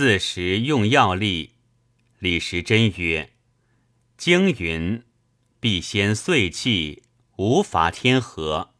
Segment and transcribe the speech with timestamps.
[0.00, 1.56] 四时用药力。
[2.20, 3.34] 李时珍曰
[4.16, 5.04] ：“经云，
[5.60, 7.02] 必先遂气，
[7.36, 8.72] 无伐天和。”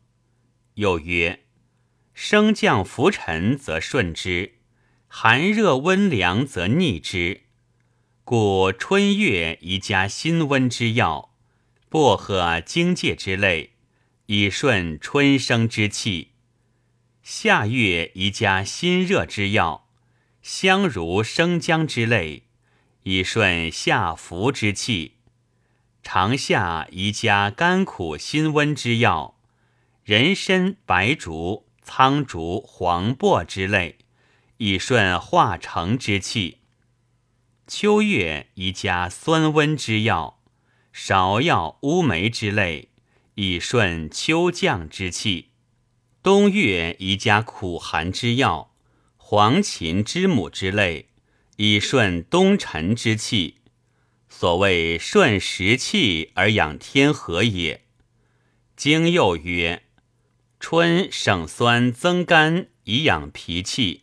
[0.77, 1.45] 又曰
[2.15, 4.55] ：“升降浮沉则顺之，
[5.09, 7.43] 寒热温凉则逆之。
[8.25, 11.37] 故春月宜加辛温之药，
[11.91, 13.75] 薄荷、荆芥之类，
[14.25, 16.29] 以顺春生之气；
[17.23, 19.90] 夏月宜加辛热之药，
[20.53, 22.43] 香如生姜之类。”
[23.05, 25.15] 以顺下服之气，
[26.03, 29.41] 长夏宜加甘苦辛温之药，
[30.05, 33.97] 人参、白术、苍术、黄柏之类，
[34.59, 36.59] 以顺化成之气。
[37.67, 40.41] 秋月宜加酸温之药，
[40.95, 42.91] 芍药、乌梅之类，
[43.37, 45.53] 以顺秋降之气。
[46.23, 48.70] 冬月宜加苦寒之药，
[49.33, 51.07] 黄芩、之母之类。
[51.57, 53.59] 以顺冬晨之气，
[54.29, 57.85] 所谓顺时气而养天和也。
[58.75, 59.85] 经又曰：
[60.59, 64.01] 春省酸增甘，以养脾气；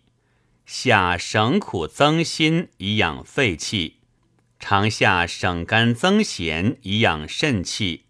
[0.65, 3.95] 夏省苦增辛，以养肺气；
[4.57, 8.03] 长夏省甘增咸，以养肾气；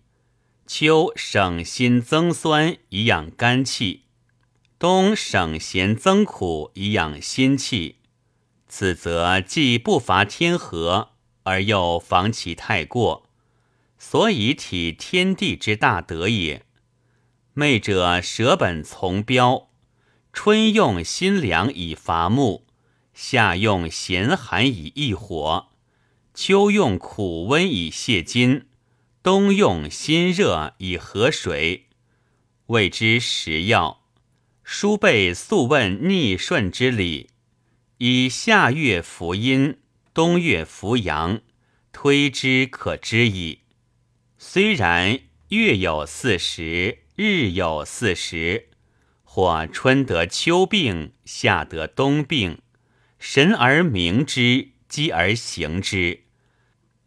[0.68, 4.04] 秋省辛增酸，以养肝气；
[4.80, 7.96] 冬省咸增苦，以养心气。
[8.68, 13.28] 此则既不乏天和，而又防其太过，
[13.98, 16.64] 所以体天地之大德也。
[17.54, 19.70] 昧者舍本从标，
[20.32, 22.68] 春用辛凉以伐木，
[23.16, 25.70] 夏用咸寒以益火，
[26.36, 28.68] 秋用苦温以泻金，
[29.24, 31.88] 冬用辛热以和水，
[32.68, 34.04] 谓之食药。
[34.70, 37.30] 书备素问逆顺之理。
[38.00, 39.78] 以夏月伏阴，
[40.14, 41.40] 冬月伏阳，
[41.94, 43.62] 推之可知矣。
[44.38, 48.68] 虽然月有四时，日有四时，
[49.24, 52.60] 或春得秋病，夏得冬病，
[53.18, 56.24] 神而明之，机而行之，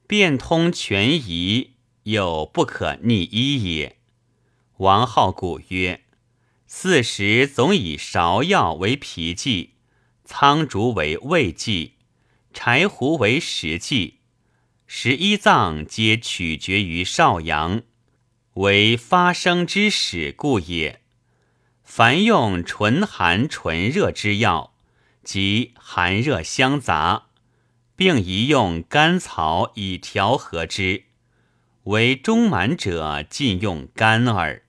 [0.06, 3.98] 变通权宜，又不可逆一也。
[4.78, 6.00] 王好古曰：
[6.72, 9.74] 四时总以芍药为脾剂。
[10.24, 11.94] 苍竹为胃剂，
[12.54, 14.20] 柴胡为食剂，
[14.86, 17.82] 十一脏皆取决于少阳，
[18.54, 21.02] 为发生之始故也。
[21.82, 24.74] 凡用纯寒纯热之药，
[25.24, 27.26] 即寒热相杂，
[27.96, 31.06] 并宜用甘草以调和之。
[31.82, 34.62] 为中满者，尽用甘耳。